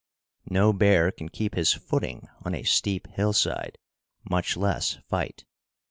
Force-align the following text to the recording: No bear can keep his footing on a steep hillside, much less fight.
No 0.49 0.73
bear 0.73 1.11
can 1.11 1.29
keep 1.29 1.53
his 1.53 1.73
footing 1.73 2.27
on 2.43 2.55
a 2.55 2.63
steep 2.63 3.05
hillside, 3.11 3.77
much 4.27 4.57
less 4.57 4.97
fight. 5.07 5.45